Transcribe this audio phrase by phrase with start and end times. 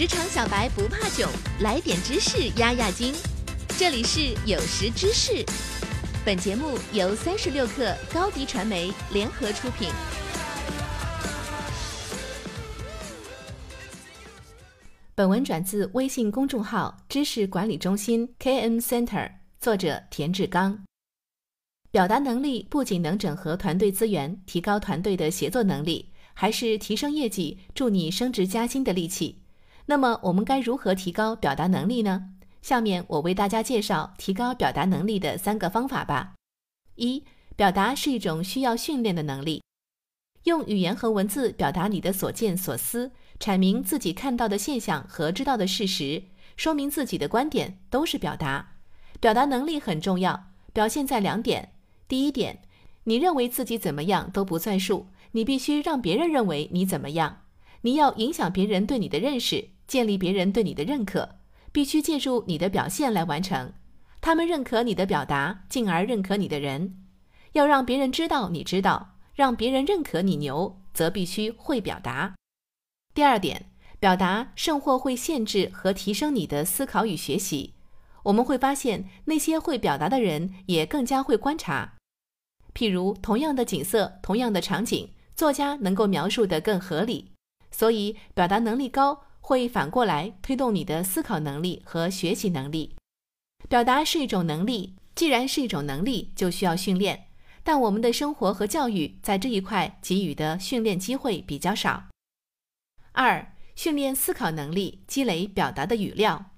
[0.00, 1.28] 职场小白不怕囧，
[1.60, 3.12] 来点知识压压惊。
[3.78, 5.44] 这里是有识知识，
[6.24, 9.90] 本节目由三十六克高低传媒联合出品。
[15.14, 19.30] 本文转自微信公众号知识管理中心 KM Center，
[19.60, 20.82] 作者田志刚。
[21.90, 29.36] 表达能力不仅能整合团队资源，提高团队的协作能力，还是提升业绩、助你升职加薪的利器。
[29.86, 32.30] 那么，我们该如何提高表达能力呢？
[32.62, 36.34] 下面我为大家介绍提高表达能力的三个方法吧。
[36.96, 37.24] 一、
[37.56, 39.62] 表达是一种需要训练的能力，
[40.44, 43.12] 用语言和文字表达你的所见所思。
[43.38, 46.24] 阐明自己看到的现象和知道的事实，
[46.58, 48.74] 说明自己的观点，都是表达。
[49.18, 51.72] 表达能力很重要，表现在两点。
[52.06, 52.60] 第一点，
[53.04, 57.44] 你认为自己怎么样都不算数，你必须让别人认为你怎么样。
[57.82, 61.36] 你要影响别人对你的认识，建立别人对你的认可，
[61.72, 63.72] 必须借助你的表现来完成。
[64.20, 66.96] 他们认可你的表达，进而认可你的人。
[67.52, 72.34] 要让别人知道你知道，让别人认可你牛，则必须会表达。
[73.14, 77.74] 第二点，表达甚或会限制和提升你的思考与学习。
[78.24, 81.94] 我们会发现，那些会表达的人也更加会观察。
[82.74, 87.32] 譬如，同样的景色，同样的场景，作家能够描述得更合理。
[87.70, 92.94] 所以，表达能力高会反过来推动你的思考能力和学习能力。
[93.68, 97.26] 表达是一种能力，既然是一种能力，就需要训练。
[97.62, 102.04] 但我们的生活和教育在这一块给予的训练机会比较少。
[103.12, 106.52] 二、训练思考能力，积累表达的语料。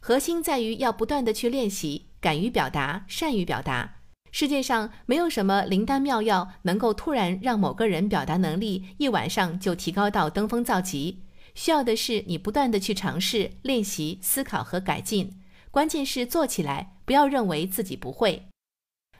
[0.00, 3.96] 核心在于要不断的去练习，敢于表达，善于表达。
[4.30, 11.22] 世界上没有什么灵丹妙药能够突然让某个人表达能力一晚上就提高到登峰造极。
[11.54, 15.40] 需要的是你不断的去尝试、练习、思考和改进。
[15.70, 18.48] 关键是做起来，不要认为自己不会。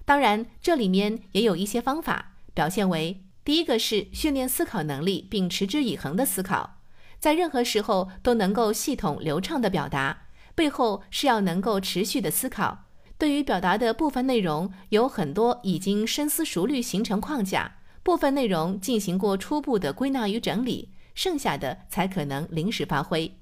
[0.04, 3.22] 当然，这里面也有一些方法，表现为。
[3.44, 6.80] 第一个是训练思考能力，并持之以恒的思考，
[7.18, 12.87] 在任何时候都能够系统流畅的表达，背后是要能够持续的思考。
[13.18, 23.38] 对于表达的部分内容，有很多已经深思熟虑形成框架，部分内容进行过初步的归纳与整理，剩下的才可能临时发挥。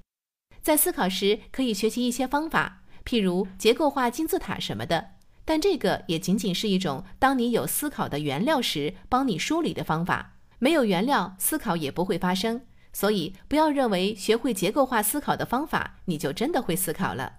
[0.62, 5.10] 在思考时，可以学习一些方法，譬如结构化金字塔什么的。
[5.44, 12.62] 但这个也仅仅是一种当你有思考的原料时帮你梳理的方法，没有原料，思考也不会发生。
[12.92, 17.34] 所以不要认为学会结构化思考的方法，你就真的会思考了。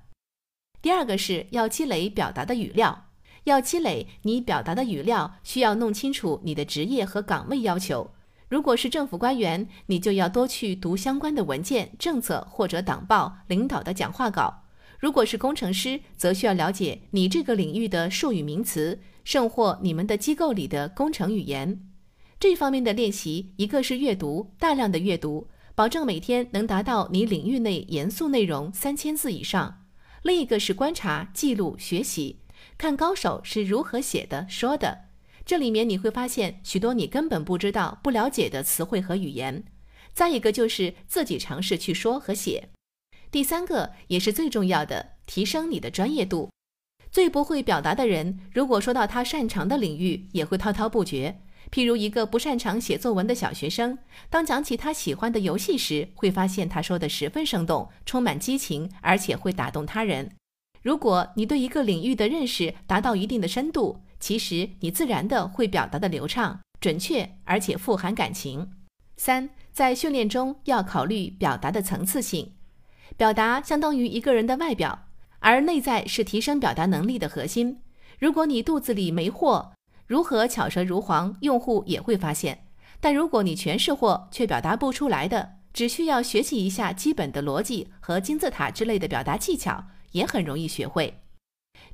[0.87, 3.09] 第二个是要积累表达的语料，
[3.43, 8.11] 要积累你表达的语料，需要弄清楚你的职业和岗位要求。
[8.47, 14.63] 如果是政府官员，你就要多去读相关的文件、政策或者党报、领导的讲话稿。
[14.97, 21.81] 如果是工程师，则需要了解你这个领域的术语名词，甚或你们的机构里的工程语言。
[22.39, 29.76] 这方面的练习，一个是阅读，大量的阅读，保证每天能达到你领域内严肃内容三千字以上；
[30.27, 32.41] 另一个是观察、记录、学习，
[32.77, 35.05] 看高手是如何写的、说的。
[35.45, 39.63] 这里面你会发现许多你根本不知道、不了解的词汇和语言。
[40.13, 42.67] 再一个就是自己尝试去说和写。
[43.31, 46.49] 第三个也是最重要的，提升你的专业度。
[47.09, 51.39] 最不会表达的人，如果说到他擅长的领域，也会滔滔不绝。
[51.71, 53.97] 譬如一个不擅长写作文的小学生，
[54.29, 60.31] 当讲起他喜欢的游戏时，会发现他说的十分生动，充满激情，而且会打动他人。
[60.81, 68.71] 如果你对一个领域的认识达到一定的深度，其实你自然的会表达的流畅、准确，而且富含感情。
[69.17, 72.53] 三，在训练中要考虑表达的层次性。
[73.17, 75.07] 表达相当于一个人的外表，
[75.39, 77.81] 而内在是提升表达能力的核心。
[78.19, 79.73] 如果你肚子里没货，
[80.07, 82.63] 如何巧舌如簧，用户也会发现。
[82.99, 89.83] 但如果你全是货，却表达不出来的，只需要学习一下基本的逻辑和金字塔之类的表达技巧，
[90.13, 91.19] 也很容易学会。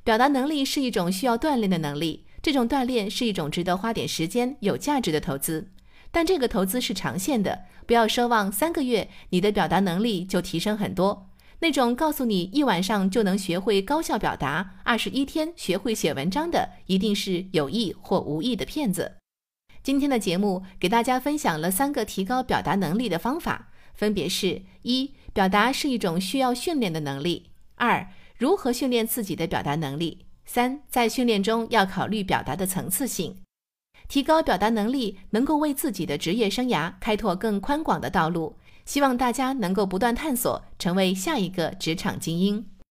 [0.04, 5.72] 表达能力是一种需要锻炼的能力，这种锻炼是一种值得花点时间、有价值的投资。
[6.10, 11.30] 但这个投资是长线的，不要奢望三个月你的表达能力就提升很多。
[11.60, 19.16] 那种告诉你一晚上就能学会高效表达，二十一天学会写文章的，一定是有意或无意的骗子。
[19.82, 33.36] 今天的节目给大家分享了三个提高表达能力的方法，分别是：一、表达是一种需要训练的能力；二、如何训练自己的表达能力；三、在训练中要考虑表达的层次性。
[34.06, 38.56] 提高表达能力，能够为自己的职业生涯开拓更宽广的道路。
[38.84, 42.66] 希望大家能够不断探索，成为下一个职场精英。